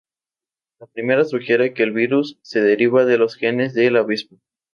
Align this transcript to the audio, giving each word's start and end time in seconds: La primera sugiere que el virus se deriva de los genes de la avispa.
La 0.79 0.87
primera 0.87 1.23
sugiere 1.25 1.75
que 1.75 1.83
el 1.83 1.91
virus 1.91 2.39
se 2.41 2.59
deriva 2.63 3.05
de 3.05 3.19
los 3.19 3.35
genes 3.35 3.75
de 3.75 3.91
la 3.91 3.99
avispa. 3.99 4.35